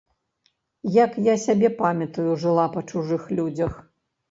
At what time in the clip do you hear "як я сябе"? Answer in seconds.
1.03-1.69